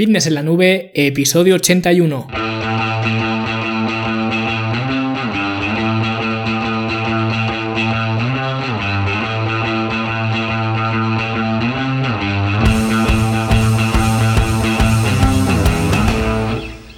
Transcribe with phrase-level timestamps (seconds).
[0.00, 2.26] Fitness en la Nube, episodio 81.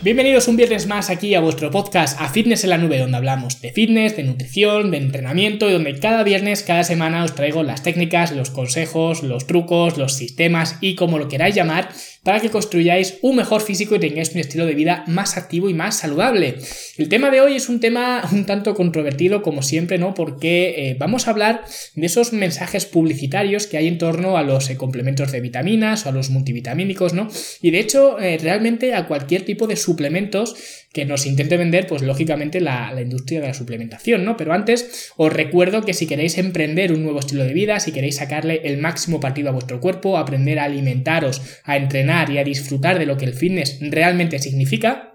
[0.03, 3.61] Bienvenidos un viernes más aquí a vuestro podcast A Fitness en la Nube, donde hablamos
[3.61, 7.83] de fitness, de nutrición, de entrenamiento y donde cada viernes, cada semana os traigo las
[7.83, 11.89] técnicas, los consejos, los trucos, los sistemas y como lo queráis llamar
[12.23, 15.75] para que construyáis un mejor físico y tengáis un estilo de vida más activo y
[15.75, 16.57] más saludable.
[16.97, 20.15] El tema de hoy es un tema un tanto controvertido como siempre, ¿no?
[20.15, 24.71] Porque eh, vamos a hablar de esos mensajes publicitarios que hay en torno a los
[24.71, 27.29] eh, complementos de vitaminas o a los multivitamínicos, ¿no?
[27.61, 30.55] Y de hecho, eh, realmente a cualquier tipo de suplementos
[30.93, 34.37] que nos intente vender, pues lógicamente la, la, industria de la suplementación, ¿no?
[34.37, 38.17] Pero antes os recuerdo que si queréis emprender un nuevo estilo de vida, si queréis
[38.17, 42.99] sacarle el máximo partido a vuestro cuerpo, aprender a alimentaros, a entrenar y a disfrutar
[42.99, 45.12] de lo que el fitness realmente significa,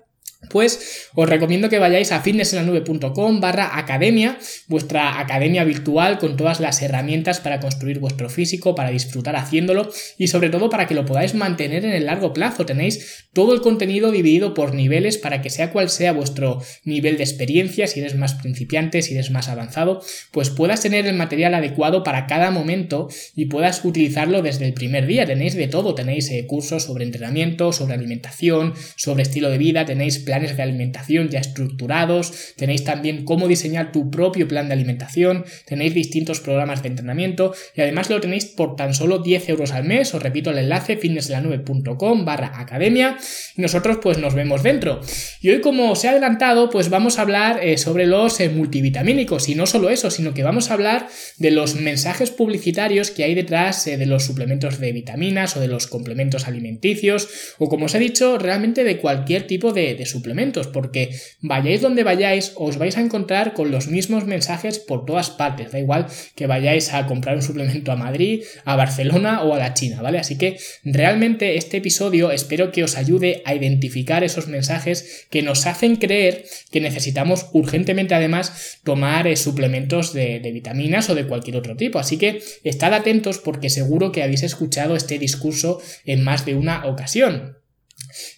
[0.50, 6.82] pues os recomiendo que vayáis a fitnessenlanube.com barra academia, vuestra academia virtual con todas las
[6.82, 11.34] herramientas para construir vuestro físico, para disfrutar haciéndolo y sobre todo para que lo podáis
[11.34, 12.66] mantener en el largo plazo.
[12.66, 17.24] Tenéis todo el contenido dividido por niveles para que sea cual sea vuestro nivel de
[17.24, 22.04] experiencia, si eres más principiante, si eres más avanzado, pues puedas tener el material adecuado
[22.04, 25.26] para cada momento y puedas utilizarlo desde el primer día.
[25.26, 30.27] Tenéis de todo, tenéis eh, cursos sobre entrenamiento, sobre alimentación, sobre estilo de vida, tenéis
[30.28, 35.94] planes de alimentación ya estructurados, tenéis también cómo diseñar tu propio plan de alimentación, tenéis
[35.94, 40.14] distintos programas de entrenamiento y además lo tenéis por tan solo 10 euros al mes,
[40.14, 43.18] os repito el enlace fitnesslanube.com barra academia
[43.56, 45.00] y nosotros pues nos vemos dentro.
[45.42, 49.48] Y hoy como os he adelantado pues vamos a hablar eh, sobre los eh, multivitamínicos
[49.48, 53.34] y no solo eso, sino que vamos a hablar de los mensajes publicitarios que hay
[53.34, 57.96] detrás eh, de los suplementos de vitaminas o de los complementos alimenticios o como os
[57.96, 61.10] he dicho realmente de cualquier tipo de, de suplementos, porque
[61.42, 65.72] vayáis donde vayáis, os vais a encontrar con los mismos mensajes por todas partes.
[65.72, 69.74] Da igual que vayáis a comprar un suplemento a Madrid, a Barcelona o a la
[69.74, 70.18] China, ¿vale?
[70.18, 75.66] Así que realmente este episodio espero que os ayude a identificar esos mensajes que nos
[75.66, 81.58] hacen creer que necesitamos urgentemente además tomar eh, suplementos de, de vitaminas o de cualquier
[81.58, 82.00] otro tipo.
[82.00, 86.86] Así que estad atentos porque seguro que habéis escuchado este discurso en más de una
[86.86, 87.58] ocasión.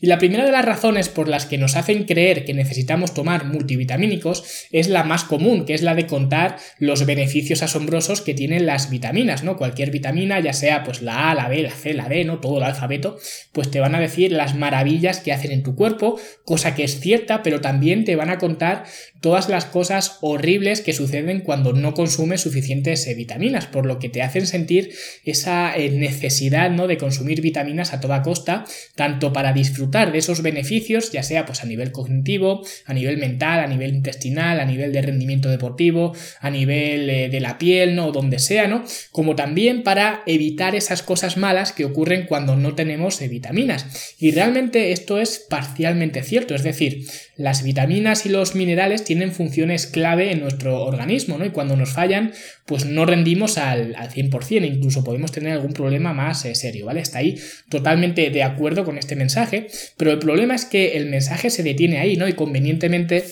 [0.01, 3.45] Y la primera de las razones por las que nos hacen creer que necesitamos tomar
[3.45, 8.65] multivitamínicos es la más común, que es la de contar los beneficios asombrosos que tienen
[8.65, 9.57] las vitaminas, ¿no?
[9.57, 12.39] Cualquier vitamina, ya sea pues la A, la B, la C, la D, ¿no?
[12.39, 13.17] Todo el alfabeto,
[13.51, 16.99] pues te van a decir las maravillas que hacen en tu cuerpo, cosa que es
[16.99, 18.85] cierta, pero también te van a contar
[19.21, 24.09] todas las cosas horribles que suceden cuando no consumes suficientes eh, vitaminas, por lo que
[24.09, 24.91] te hacen sentir
[25.25, 26.87] esa eh, necesidad, ¿no?
[26.87, 28.65] De consumir vitaminas a toda costa,
[28.95, 33.59] tanto para disfrutar de esos beneficios, ya sea pues a nivel cognitivo, a nivel mental,
[33.59, 38.07] a nivel intestinal, a nivel de rendimiento deportivo, a nivel eh, de la piel, ¿no?
[38.07, 38.83] O donde sea, ¿no?
[39.11, 44.15] Como también para evitar esas cosas malas que ocurren cuando no tenemos vitaminas.
[44.19, 47.05] Y realmente esto es parcialmente cierto, es decir,
[47.35, 51.45] las vitaminas y los minerales tienen funciones clave en nuestro organismo, ¿no?
[51.45, 52.31] Y cuando nos fallan,
[52.65, 57.01] pues no rendimos al, al 100%, incluso podemos tener algún problema más eh, serio, ¿vale?
[57.01, 57.35] Está ahí
[57.69, 59.39] totalmente de acuerdo con este mensaje
[59.97, 62.27] pero el problema es que el mensaje se detiene ahí, ¿no?
[62.27, 63.23] Y convenientemente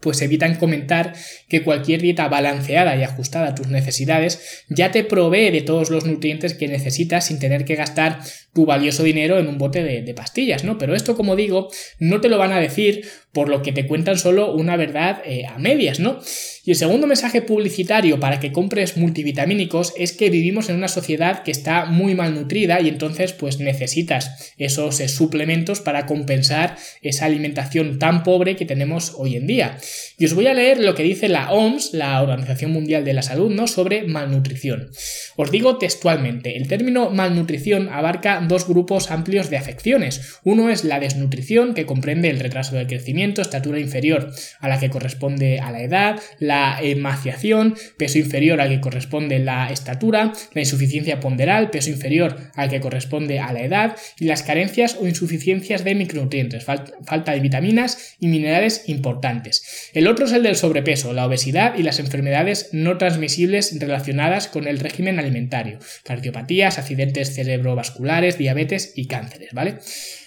[0.00, 1.12] pues evitan comentar
[1.48, 6.06] que cualquier dieta balanceada y ajustada a tus necesidades ya te provee de todos los
[6.06, 8.20] nutrientes que necesitas sin tener que gastar
[8.54, 10.78] tu valioso dinero en un bote de, pastillas, ¿no?
[10.78, 14.18] Pero esto, como digo, no te lo van a decir por lo que te cuentan
[14.18, 16.20] solo una verdad eh, a medias, ¿no?
[16.64, 21.42] Y el segundo mensaje publicitario para que compres multivitamínicos es que vivimos en una sociedad
[21.42, 27.98] que está muy malnutrida y entonces pues necesitas esos eh, suplementos para compensar esa alimentación
[27.98, 29.78] tan pobre que tenemos hoy en día.
[30.18, 33.22] Y os voy a leer lo que dice la OMS, la Organización Mundial de la
[33.22, 33.66] Salud, ¿no?
[33.66, 34.90] sobre malnutrición.
[35.36, 40.38] Os digo textualmente, el término malnutrición abarca dos grupos amplios de afecciones.
[40.44, 44.90] Uno es la desnutrición, que comprende el retraso del crecimiento, estatura inferior a la que
[44.90, 51.20] corresponde a la edad, la emaciación, peso inferior al que corresponde la estatura, la insuficiencia
[51.20, 55.94] ponderal, peso inferior al que corresponde a la edad, y las carencias o insuficiencias de
[55.94, 59.90] micronutrientes, falta de vitaminas y minerales importantes.
[59.94, 64.66] El otro es el del sobrepeso, la obesidad y las enfermedades no transmisibles relacionadas con
[64.66, 69.78] el régimen alimentario, cardiopatías, accidentes cerebrovasculares, diabetes y cánceres, ¿vale?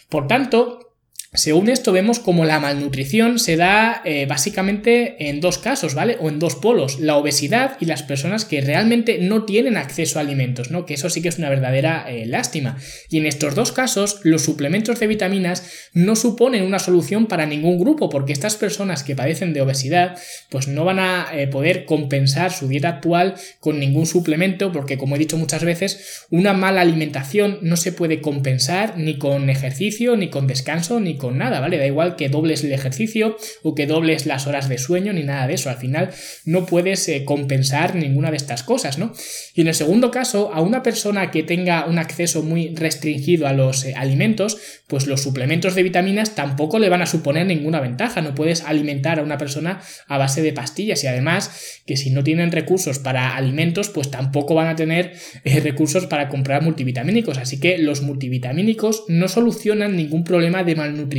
[0.09, 0.94] Por tanto,
[1.37, 6.17] según esto vemos como la malnutrición se da eh, básicamente en dos casos, ¿vale?
[6.19, 10.21] O en dos polos, la obesidad y las personas que realmente no tienen acceso a
[10.21, 10.85] alimentos, ¿no?
[10.85, 12.77] Que eso sí que es una verdadera eh, lástima.
[13.09, 17.79] Y en estos dos casos, los suplementos de vitaminas no suponen una solución para ningún
[17.79, 20.17] grupo, porque estas personas que padecen de obesidad,
[20.49, 25.15] pues no van a eh, poder compensar su dieta actual con ningún suplemento, porque como
[25.15, 30.29] he dicho muchas veces, una mala alimentación no se puede compensar ni con ejercicio, ni
[30.29, 31.77] con descanso, ni con nada, ¿vale?
[31.77, 35.48] Da igual que dobles el ejercicio o que dobles las horas de sueño ni nada
[35.48, 35.69] de eso.
[35.69, 36.10] Al final
[36.45, 39.13] no puedes eh, compensar ninguna de estas cosas, ¿no?
[39.54, 43.54] Y en el segundo caso, a una persona que tenga un acceso muy restringido a
[43.54, 44.57] los eh, alimentos,
[44.88, 48.22] pues los suplementos de vitaminas tampoco le van a suponer ninguna ventaja.
[48.22, 52.24] No puedes alimentar a una persona a base de pastillas y además que si no
[52.24, 55.13] tienen recursos para alimentos, pues tampoco van a tener
[55.44, 57.38] eh, recursos para comprar multivitamínicos.
[57.38, 61.14] Así que los multivitamínicos no solucionan ningún problema de malnutrición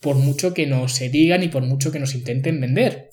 [0.00, 3.10] por mucho que nos se digan y por mucho que nos intenten vender.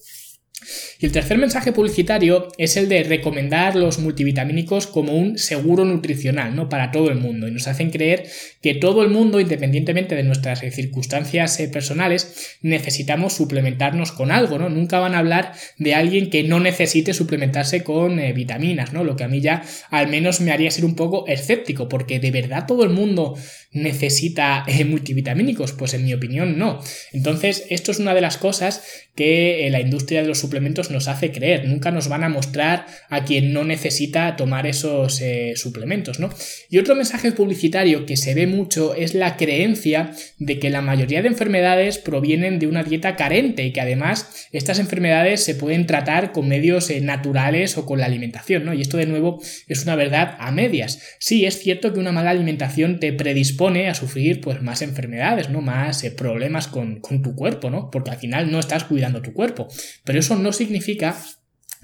[1.00, 6.56] Y el tercer mensaje publicitario es el de recomendar los multivitamínicos como un seguro nutricional,
[6.56, 6.68] ¿no?
[6.68, 7.48] Para todo el mundo.
[7.48, 8.28] Y nos hacen creer
[8.62, 14.70] que todo el mundo, independientemente de nuestras circunstancias eh, personales, necesitamos suplementarnos con algo, ¿no?
[14.70, 19.06] Nunca van a hablar de alguien que no necesite suplementarse con eh, vitaminas, ¿no?
[19.06, 22.32] Lo que a mí ya al menos me haría ser un poco escéptico, porque de
[22.32, 23.38] verdad todo el mundo
[23.72, 26.82] necesita eh, multivitamínicos, pues en mi opinión no.
[27.12, 28.82] Entonces, esto es una de las cosas
[29.16, 33.26] que la industria de los suplementos nos hace creer, nunca nos van a mostrar a
[33.26, 36.30] quien no necesita tomar esos eh, suplementos, ¿no?
[36.70, 41.22] Y otro mensaje publicitario que se ve mucho es la creencia de que la mayoría
[41.22, 46.32] de enfermedades provienen de una dieta carente y que además estas enfermedades se pueden tratar
[46.32, 48.74] con medios eh, naturales o con la alimentación, ¿no?
[48.74, 51.02] Y esto de nuevo es una verdad a medias.
[51.20, 55.62] Sí, es cierto que una mala alimentación te predispone a sufrir pues más enfermedades, ¿no?
[55.62, 57.90] Más eh, problemas con, con tu cuerpo, ¿no?
[57.92, 59.68] Porque al final no estás cuidando tu cuerpo.
[60.06, 61.16] Pero eso no significa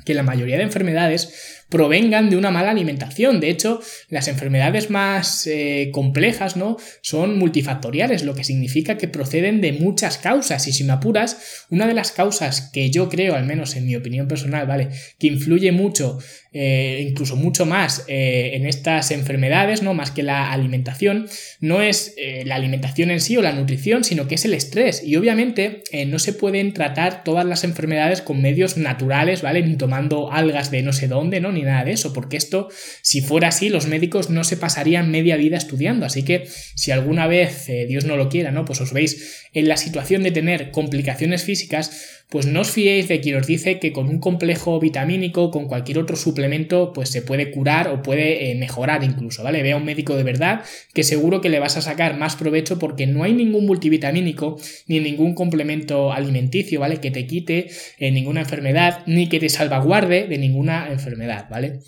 [0.06, 3.40] que la mayoría de enfermedades provengan de una mala alimentación.
[3.40, 6.78] De hecho, las enfermedades más eh, complejas, ¿no?
[7.02, 10.68] Son multifactoriales, lo que significa que proceden de muchas causas.
[10.68, 13.96] Y si me apuras, una de las causas que yo creo, al menos en mi
[13.96, 14.90] opinión personal, ¿vale?
[15.18, 16.20] Que influye mucho,
[16.54, 19.94] eh, incluso mucho más eh, en estas enfermedades, ¿no?
[19.94, 21.28] Más que la alimentación,
[21.60, 22.16] no es
[22.46, 25.04] la alimentación en sí o la nutrición, sino que es el estrés.
[25.04, 29.62] Y obviamente no se pueden tratar todas las enfermedades con medios naturales, ¿vale?
[29.64, 31.52] Ni tomando algas de no sé dónde, ¿no?
[31.56, 32.70] Ni nada de eso, porque esto,
[33.02, 36.06] si fuera así, los médicos no se pasarían media vida estudiando.
[36.06, 38.66] Así que si alguna vez, eh, Dios no lo quiera, ¿no?
[38.66, 43.22] Pues os veis en la situación de tener complicaciones físicas, pues no os fiéis de
[43.22, 47.52] quien os dice que con un complejo vitamínico, con cualquier otro suplemento, pues se puede
[47.52, 49.62] curar o puede eh, mejorar incluso, ¿vale?
[49.62, 50.64] Ve a un médico de verdad
[50.94, 54.58] que seguro que le vas a sacar más provecho porque no hay ningún multivitamínico
[54.88, 57.00] ni ningún complemento alimenticio, ¿vale?
[57.00, 57.68] Que te quite
[58.00, 61.80] eh, ninguna enfermedad ni que te salvaguarde de ninguna enfermedad, ¿vale?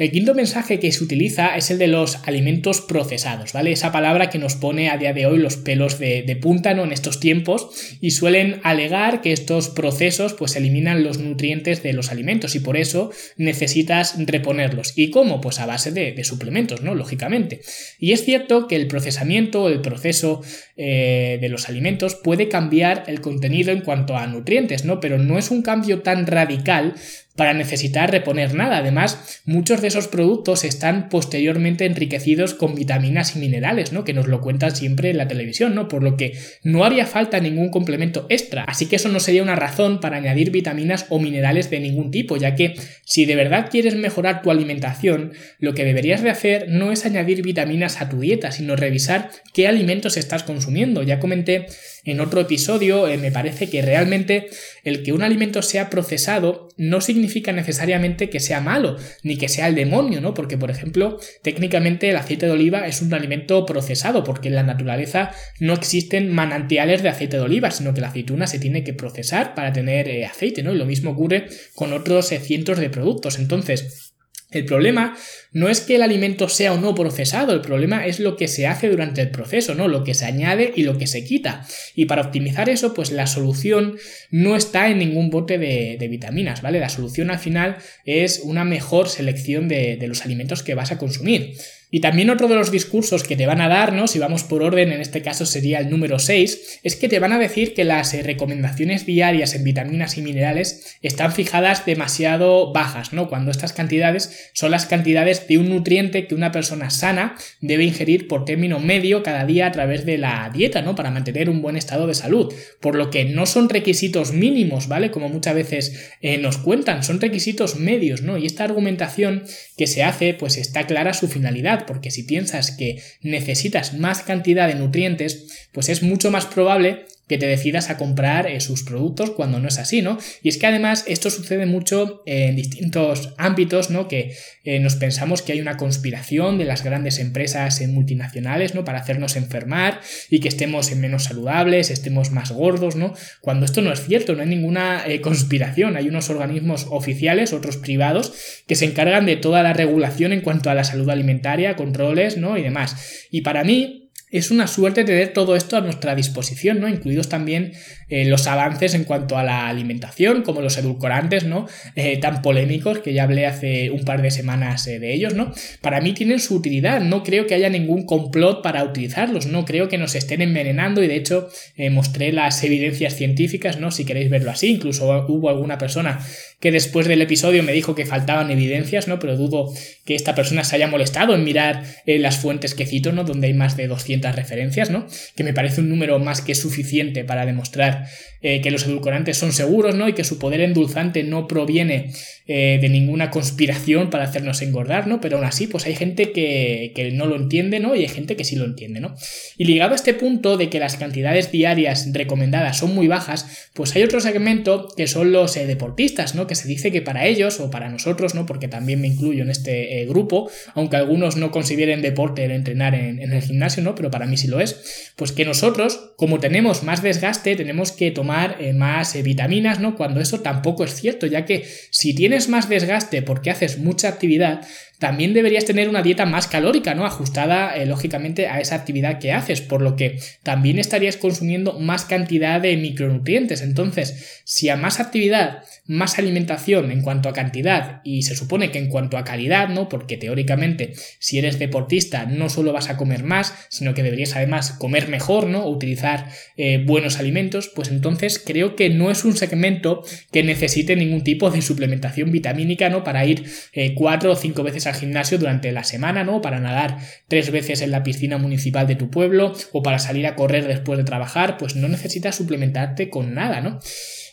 [0.00, 3.70] El quinto mensaje que se utiliza es el de los alimentos procesados, ¿vale?
[3.70, 6.90] Esa palabra que nos pone a día de hoy los pelos de, de punta, En
[6.90, 7.68] estos tiempos
[8.00, 12.78] y suelen alegar que estos procesos pues eliminan los nutrientes de los alimentos y por
[12.78, 14.94] eso necesitas reponerlos.
[14.96, 15.42] ¿Y cómo?
[15.42, 16.94] Pues a base de, suplementos, ¿no?
[16.94, 17.60] Lógicamente.
[17.98, 20.40] Y es cierto que el procesamiento, el proceso
[20.78, 24.98] eh, de los alimentos puede cambiar el contenido en cuanto a nutrientes, ¿no?
[24.98, 26.94] Pero no es un cambio tan radical
[27.36, 28.78] para necesitar reponer nada.
[28.78, 34.04] Además, muchos de esos productos están posteriormente enriquecidos con vitaminas y minerales, ¿no?
[34.04, 35.88] Que nos lo cuentan siempre en la televisión, ¿no?
[35.88, 38.64] Por lo que no haría falta ningún complemento extra.
[38.64, 42.36] Así que eso no sería una razón para añadir vitaminas o minerales de ningún tipo,
[42.36, 46.92] ya que si de verdad quieres mejorar tu alimentación, lo que deberías de hacer no
[46.92, 51.02] es añadir vitaminas a tu dieta, sino revisar qué alimentos estás consumiendo.
[51.02, 51.66] Ya comenté
[52.04, 54.48] en otro episodio, eh, me parece que realmente
[54.84, 59.68] el que un alimento sea procesado no significa necesariamente que sea malo, ni que sea
[59.68, 60.32] el demonio, ¿no?
[60.32, 64.62] Porque, por ejemplo, técnicamente el aceite de oliva es un alimento procesado, porque en la
[64.62, 68.94] naturaleza no existen manantiales de aceite de oliva, sino que la aceituna se tiene que
[68.94, 70.72] procesar para tener eh, aceite, ¿no?
[70.72, 73.38] Y lo mismo ocurre con otros eh, cientos de productos.
[73.38, 74.09] Entonces,
[74.50, 75.16] el problema
[75.52, 78.66] no es que el alimento sea o no procesado, el problema es lo que se
[78.66, 79.86] hace durante el proceso, ¿no?
[79.86, 81.66] Lo que se añade y lo que se quita.
[81.94, 83.96] Y para optimizar eso, pues la solución
[84.30, 86.80] no está en ningún bote de, vitaminas, ¿vale?
[86.80, 91.54] La solución al final es una mejor selección de, los alimentos que vas a consumir.
[91.90, 94.06] Y también otro de los discursos que te van a dar, ¿no?
[94.06, 97.32] Si vamos por orden, en este caso sería el número 6, es que te van
[97.32, 103.12] a decir que las eh, recomendaciones diarias en vitaminas y minerales están fijadas demasiado bajas,
[103.12, 103.28] ¿no?
[103.28, 108.28] Cuando estas cantidades son las cantidades de un nutriente que una persona sana debe ingerir
[108.28, 110.94] por término medio cada día a través de la dieta, ¿no?
[110.94, 112.52] Para mantener un buen estado de salud.
[112.80, 115.10] Por lo que no son requisitos mínimos, ¿vale?
[115.10, 118.38] Como muchas veces eh, nos cuentan, son requisitos medios, ¿no?
[118.38, 119.44] Y esta argumentación
[119.76, 124.68] que se hace, pues está clara su finalidad, porque si piensas que necesitas más cantidad
[124.68, 129.30] de nutrientes, pues es mucho más probable que te decidas a comprar eh, sus productos
[129.30, 130.18] cuando no es así, ¿no?
[130.42, 134.08] Y es que además esto sucede mucho en distintos ámbitos, ¿no?
[134.08, 134.34] Que
[134.64, 138.84] eh, nos pensamos que hay una conspiración de las grandes empresas multinacionales, ¿no?
[138.84, 143.14] Para hacernos enfermar y que estemos menos saludables, estemos más gordos, ¿no?
[143.40, 147.76] Cuando esto no es cierto, no hay ninguna eh, conspiración, hay unos organismos oficiales, otros
[147.76, 148.32] privados,
[148.66, 152.58] que se encargan de toda la regulación en cuanto a la salud alimentaria, controles, ¿no?
[152.58, 153.28] Y demás.
[153.30, 153.99] Y para mí,
[154.30, 156.88] es una suerte tener todo esto a nuestra disposición, ¿no?
[156.88, 157.72] Incluidos también
[158.08, 161.66] eh, los avances en cuanto a la alimentación, como los edulcorantes, ¿no?
[161.96, 165.52] Eh, tan polémicos que ya hablé hace un par de semanas eh, de ellos, ¿no?
[165.80, 169.88] Para mí tienen su utilidad, no creo que haya ningún complot para utilizarlos, no creo
[169.88, 171.48] que nos estén envenenando y de hecho
[171.90, 173.90] mostré las evidencias científicas, ¿no?
[173.90, 176.20] Si queréis verlo así, incluso hubo alguna persona
[176.60, 179.18] que después del episodio me dijo que faltaban evidencias, ¿no?
[179.18, 179.72] Pero dudo
[180.04, 183.24] que esta persona se haya molestado en mirar las fuentes que cito, ¿no?
[183.24, 185.06] Donde hay más de 200 referencias, ¿no?
[185.34, 188.06] Que me parece un número más que suficiente para demostrar
[188.42, 190.08] eh, que los edulcorantes son seguros, ¿no?
[190.08, 192.10] Y que su poder endulzante no proviene
[192.46, 195.20] eh, de ninguna conspiración para hacernos engordar, ¿no?
[195.20, 197.94] Pero aún así, pues hay gente que, no lo entiende, ¿no?
[197.94, 199.14] Y hay gente que sí lo entiende, ¿no?
[199.58, 203.94] Y ligado a este punto de que las cantidades diarias recomendadas son muy bajas, pues
[203.94, 206.46] hay otro segmento que son los eh, deportistas, ¿no?
[206.46, 208.46] Que se dice que para ellos o para nosotros, ¿no?
[208.46, 213.20] Porque también me incluyo en este grupo, aunque algunos no consideren deporte el entrenar en,
[213.20, 213.94] en el gimnasio, ¿no?
[213.94, 218.10] Pero para mí sí lo es, pues que nosotros, como tenemos más desgaste, tenemos que
[218.10, 219.96] tomar eh, más eh, vitaminas, ¿no?
[219.96, 224.66] Cuando eso tampoco es cierto, ya que si tienes más desgaste porque haces mucha actividad,
[225.00, 227.06] también deberías tener una dieta más calórica, ¿no?
[227.06, 232.04] Ajustada, eh, lógicamente, a esa actividad que haces, por lo que también estarías consumiendo más
[232.04, 233.62] cantidad de micronutrientes.
[233.62, 238.78] Entonces, si a más actividad, más alimentación en cuanto a cantidad y se supone que
[238.78, 239.88] en cuanto a calidad, ¿no?
[239.88, 244.72] Porque teóricamente, si eres deportista, no solo vas a comer más, sino que deberías además
[244.72, 245.66] comer mejor, ¿no?
[245.66, 251.24] utilizar eh, buenos alimentos, pues entonces creo que no es un segmento que necesite ningún
[251.24, 253.02] tipo de suplementación vitamínica, ¿no?
[253.02, 256.42] Para ir eh, cuatro o cinco veces a al gimnasio durante la semana, ¿no?
[256.42, 260.36] Para nadar tres veces en la piscina municipal de tu pueblo o para salir a
[260.36, 263.78] correr después de trabajar, pues no necesitas suplementarte con nada, ¿no?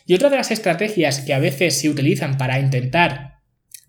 [0.06, 3.37] Y otra de las estrategias que a veces se utilizan para intentar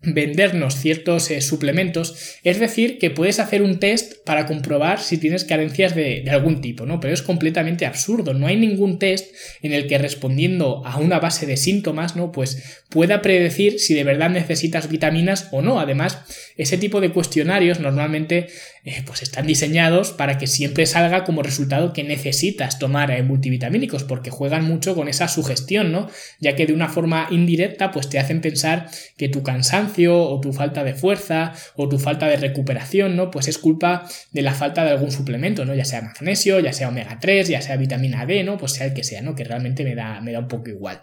[0.02, 5.44] vendernos ciertos eh, suplementos, es decir, que puedes hacer un test para comprobar si tienes
[5.44, 7.00] carencias de, algún tipo, ¿no?
[7.00, 11.44] Pero es completamente absurdo, no hay ningún test en el que respondiendo a una base
[11.44, 12.32] de síntomas, ¿no?
[12.32, 15.78] Pues pueda predecir si de verdad necesitas vitaminas o no.
[15.78, 16.18] Además,
[16.56, 18.48] ese tipo de cuestionarios normalmente
[18.84, 24.04] eh, pues están diseñados para que siempre salga como resultado que necesitas tomar eh, multivitamínicos,
[24.04, 26.08] porque juegan mucho con esa sugestión, ¿no?
[26.40, 28.88] Ya que de una forma indirecta, pues te hacen pensar
[29.18, 33.30] que tu cansancio o tu falta de fuerza o tu falta de recuperación, ¿no?
[33.30, 35.74] Pues es culpa de la falta de algún suplemento, ¿no?
[35.74, 38.56] Ya sea magnesio, ya sea omega 3, ya sea vitamina D, ¿no?
[38.56, 39.34] Pues sea el que sea, ¿no?
[39.34, 41.00] Que realmente me da, me da un poco igual.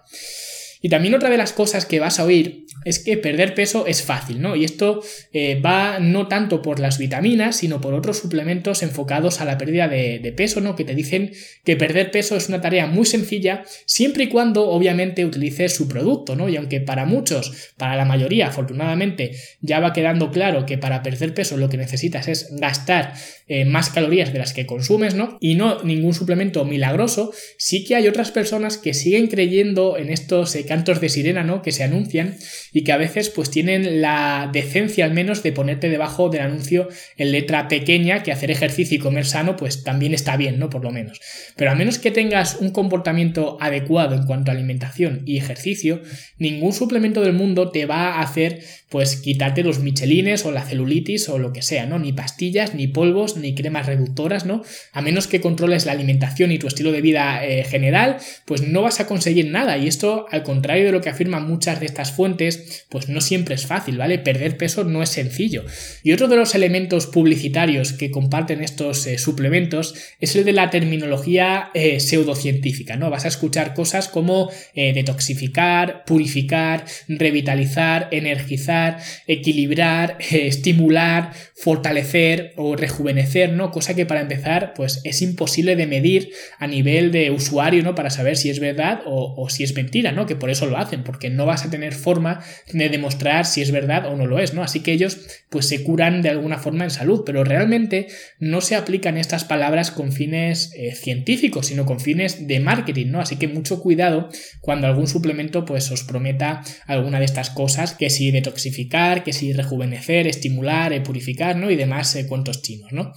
[0.81, 4.03] Y también otra de las cosas que vas a oír es que perder peso es
[4.03, 4.55] fácil, ¿no?
[4.55, 5.01] Y esto
[5.34, 9.88] eh, va no tanto por las vitaminas, sino por otros suplementos enfocados a la pérdida
[9.88, 10.75] de, peso, ¿no?
[10.75, 11.31] Que te dicen
[11.65, 16.36] que perder peso es una tarea muy sencilla, siempre y cuando obviamente utilices su producto,
[16.36, 16.48] ¿no?
[16.48, 19.31] Y aunque para muchos, para la mayoría, afortunadamente,
[19.62, 23.13] ya va quedando claro que para perder peso lo que necesitas es gastar
[23.48, 25.38] eh, más calorías de las que consumes, ¿no?
[25.41, 30.55] Y no ningún suplemento milagroso, sí que hay otras personas que siguen creyendo en estos
[30.67, 31.63] cantos de sirena, ¿no?
[31.63, 32.36] Que se anuncian
[32.71, 36.89] y que a veces pues tienen la decencia al menos de ponerte debajo del anuncio
[37.17, 40.69] en letra pequeña que hacer ejercicio y comer sano pues también está bien, ¿no?
[40.69, 41.19] Por lo menos.
[41.55, 46.01] Pero a menos que tengas un comportamiento adecuado en cuanto a alimentación y ejercicio,
[46.38, 51.27] ningún suplemento del mundo te va a hacer pues quitarte los michelines o la celulitis
[51.29, 52.00] o lo que sea, ¿no?
[52.00, 54.63] Ni pastillas, ni polvos, ni cremas reductoras, ¿no?
[54.93, 58.81] A menos que controles la alimentación y tu estilo de vida eh, general, pues no
[58.81, 59.77] vas a conseguir nada.
[59.77, 63.21] Y esto, al contrario, contrario de lo que afirman muchas de estas fuentes, pues no
[63.21, 64.17] siempre es fácil, ¿vale?
[64.17, 65.63] Perder peso no es sencillo.
[66.01, 70.71] Y otro de los elementos publicitarios que comparten estos eh, suplementos es el de la
[70.71, 73.11] terminología eh, pseudocientífica, ¿no?
[73.11, 78.97] Vas a escuchar cosas como eh, detoxificar, purificar, revitalizar, energizar,
[79.27, 83.69] equilibrar, estimular, fortalecer o rejuvenecer, ¿no?
[83.69, 87.93] Cosa que para empezar, pues es imposible de medir a nivel de usuario, ¿no?
[87.93, 90.25] Para saber si es verdad o, si es mentira, ¿no?
[90.25, 94.07] Que eso lo hacen, porque no vas a tener forma de demostrar si es verdad
[94.07, 94.63] o no lo es, ¿no?
[94.63, 98.07] Así que ellos, pues se curan de alguna forma en salud, pero realmente
[98.39, 103.19] no se aplican estas palabras con fines eh, científicos, sino con fines de marketing, ¿no?
[103.19, 104.29] Así que mucho cuidado
[104.61, 109.53] cuando algún suplemento, pues os prometa alguna de estas cosas, que si detoxificar, que si
[109.53, 113.13] rejuvenecer, estimular, eh, purificar, y demás eh, cuentos chinos, ¿no?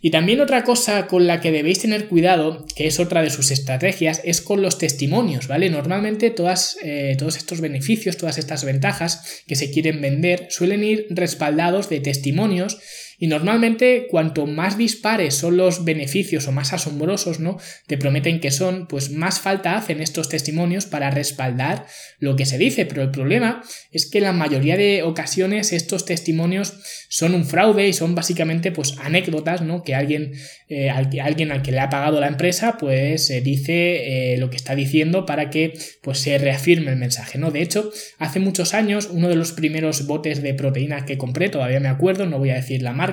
[0.00, 3.50] Y también otra cosa con la que debéis tener cuidado, que es otra de sus
[3.50, 5.70] estrategias, es con los testimonios, ¿vale?
[5.70, 11.06] Normalmente todas, eh, todos estos beneficios, todas estas ventajas que se quieren vender suelen ir
[11.10, 12.78] respaldados de testimonios
[13.18, 17.58] y normalmente cuanto más dispares son los beneficios o más asombrosos, ¿no?
[17.88, 21.86] Te prometen que son, pues más falta hacen estos testimonios para respaldar
[22.20, 22.86] lo que se dice.
[22.86, 26.74] Pero el problema es que la mayoría de ocasiones estos testimonios
[27.08, 29.82] son un fraude y son básicamente pues anécdotas, ¿no?
[29.82, 30.34] Que alguien,
[30.68, 34.56] eh, alguien al que le ha pagado la empresa, pues eh, dice eh, lo que
[34.56, 37.50] está diciendo para que pues se reafirme el mensaje, ¿no?
[37.50, 41.80] De hecho, hace muchos años, uno de los primeros botes de proteína que compré, todavía
[41.80, 43.07] me acuerdo, no voy a decir la marca,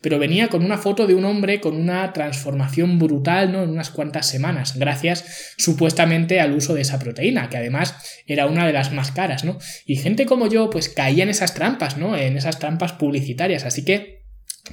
[0.00, 3.62] pero venía con una foto de un hombre con una transformación brutal ¿no?
[3.62, 7.94] en unas cuantas semanas, gracias supuestamente al uso de esa proteína, que además
[8.26, 9.58] era una de las más caras, ¿no?
[9.84, 12.16] Y gente como yo, pues caía en esas trampas, ¿no?
[12.16, 14.16] En esas trampas publicitarias, así que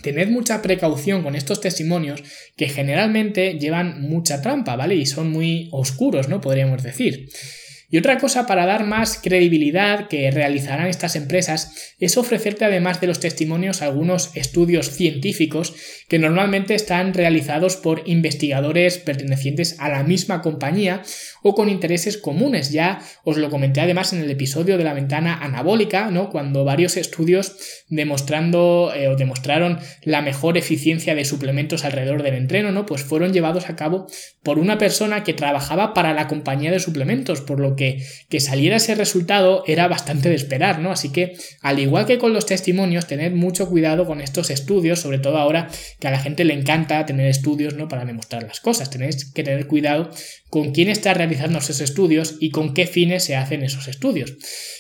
[0.02, 2.24] Tened mucha precaución con estos testimonios
[2.58, 4.96] que generalmente llevan mucha trampa, ¿vale?
[4.96, 6.42] Y son muy oscuros, ¿no?
[6.42, 7.30] Podríamos decir.
[7.94, 13.06] Y otra cosa para dar más credibilidad que realizarán estas empresas es ofrecerte además de
[13.06, 15.76] los testimonios algunos estudios científicos
[16.10, 21.04] que normalmente están realizados por investigadores pertenecientes a la misma compañía
[21.44, 22.72] o con intereses comunes.
[22.72, 26.32] Ya os lo comenté además en el episodio de la ventana anabólica, ¿no?
[26.32, 27.56] Cuando varios estudios
[27.90, 32.88] demostrando eh, o demostraron la mejor eficiencia de suplementos alrededor del entreno, ¿no?
[32.88, 34.08] Pues fueron llevados a cabo
[34.42, 37.84] por una persona que trabajaba para la compañía de suplementos, por lo que
[38.30, 40.92] que, saliera ese resultado era bastante de esperar, ¿no?
[40.92, 45.20] Así que, al igual que con los testimonios, tener mucho cuidado con estos estudios, sobre
[45.20, 45.70] todo ahora
[46.00, 47.88] que a la gente le encanta tener estudios, ¿no?
[47.88, 48.90] Para demostrar las cosas.
[48.90, 50.10] Tenéis que tener cuidado
[50.50, 54.34] con quién está realizando esos estudios y con qué fines se hacen esos estudios.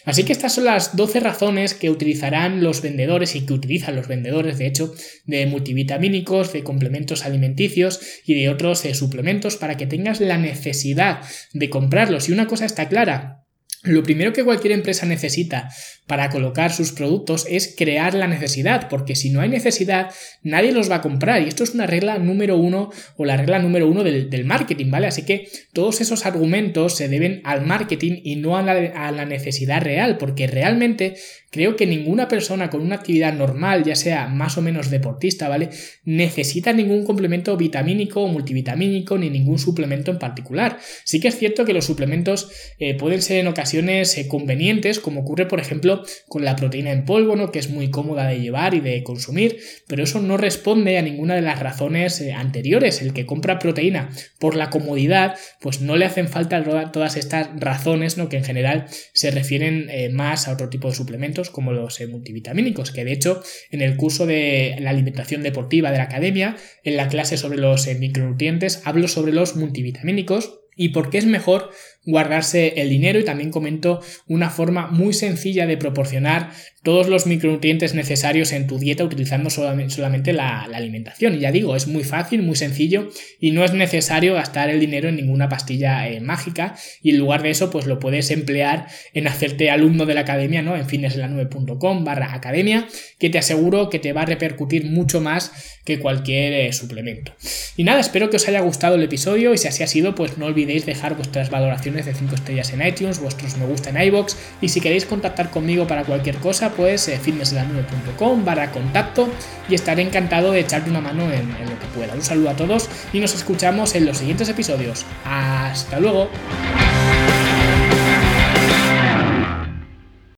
[0.05, 4.07] Así que estas son las 12 razones que utilizarán los vendedores y que utilizan los
[4.07, 4.93] vendedores, de hecho,
[5.25, 11.21] de multivitamínicos, de complementos alimenticios y de otros eh, suplementos para que tengas la necesidad
[11.53, 12.29] de comprarlos.
[12.29, 13.42] Y una cosa está clara,
[13.83, 15.69] lo primero que cualquier empresa necesita
[16.07, 20.09] para colocar sus productos es crear la necesidad, porque si no hay necesidad,
[20.41, 21.41] nadie los va a comprar.
[21.41, 25.07] Y esto es una regla número uno o la regla número uno del, marketing, ¿vale?
[25.07, 30.17] Así que todos esos argumentos se deben al marketing y no a la, necesidad real,
[30.17, 31.15] porque realmente
[31.53, 35.69] creo que ninguna persona con una actividad normal, ya sea más o menos deportista, ¿vale?
[36.03, 40.79] Necesita ningún complemento vitamínico o multivitamínico ni ningún suplemento en particular.
[41.03, 45.21] Sí que es cierto que los suplementos eh, pueden ser en ocasiones eh, convenientes, como
[45.21, 47.51] ocurre por ejemplo con la proteína en polvo, ¿no?
[47.51, 51.35] que es muy cómoda de llevar y de consumir, pero eso no responde a ninguna
[51.35, 52.99] de las razones eh, anteriores.
[53.03, 58.17] El que compra proteína por la comodidad, pues no le hacen falta todas estas razones
[58.17, 58.27] ¿no?
[58.27, 63.05] que en general se refieren más a otro tipo de suplementos como los multivitamínicos, que
[63.05, 67.37] de hecho en el curso de la alimentación deportiva de la academia, en la clase
[67.37, 71.69] sobre los micronutrientes, hablo sobre los multivitamínicos y por qué es mejor
[72.05, 76.51] guardarse el dinero y también comento una forma muy sencilla de proporcionar
[76.83, 81.35] todos los micronutrientes necesarios en tu dieta utilizando solamente la, alimentación.
[81.35, 85.07] Y ya digo, es muy fácil, muy sencillo y no es necesario gastar el dinero
[85.07, 89.27] en ninguna pastilla eh, mágica y en lugar de eso pues lo puedes emplear en
[89.27, 90.75] hacerte alumno de la academia, ¿no?
[90.75, 92.85] En fitnesslanube.com barra academia
[93.17, 97.33] que te aseguro que te va a repercutir mucho más que cualquier eh, suplemento.
[97.77, 100.37] Y nada, espero que os haya gustado el episodio y si así ha sido pues
[100.37, 104.35] no olvidéis dejar vuestras valoraciones de 5 estrellas en iTunes, vuestros me gusta en iBox
[104.61, 109.29] y si queréis contactar conmigo para cualquier cosa, pues eh, fitnesslanube.com barra contacto
[109.69, 112.13] y estaré encantado de echarte una mano en lo que pueda.
[112.13, 115.05] Un saludo a todos y nos escuchamos en los siguientes episodios.
[115.25, 116.29] ¡Hasta luego!